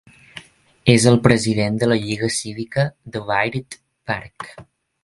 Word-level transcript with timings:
És 0.93 1.05
el 1.11 1.17
president 1.27 1.77
de 1.83 1.91
la 1.91 1.99
Lliga 2.07 2.31
Cívica 2.39 2.87
de 3.17 3.25
Byrd 3.31 3.79
Park. 4.13 4.53